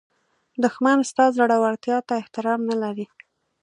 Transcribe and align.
دښمن 0.63 0.97
ستا 1.09 1.25
زړورتیا 1.35 1.97
ته 2.07 2.13
احترام 2.21 2.59
نه 2.69 2.75
لري 2.83 3.05